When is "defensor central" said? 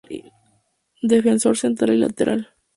1.03-1.93